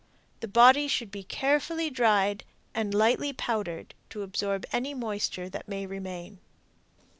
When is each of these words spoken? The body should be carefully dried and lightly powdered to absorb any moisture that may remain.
The 0.39 0.47
body 0.47 0.87
should 0.87 1.11
be 1.11 1.21
carefully 1.21 1.91
dried 1.91 2.43
and 2.73 2.91
lightly 2.91 3.33
powdered 3.33 3.93
to 4.09 4.23
absorb 4.23 4.65
any 4.71 4.95
moisture 4.95 5.47
that 5.49 5.67
may 5.67 5.85
remain. 5.85 6.39